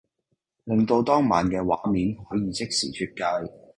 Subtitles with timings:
[0.63, 3.23] 令到當晚嘅畫面可以即時出街